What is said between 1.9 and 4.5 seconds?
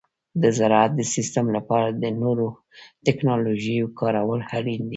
د نوو تکنالوژیو کارول